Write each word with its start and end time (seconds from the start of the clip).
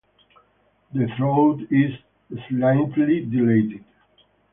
The 0.93 1.05
throat 1.15 1.67
is 1.69 1.93
slightly 2.49 3.19
dilated. 3.23 3.83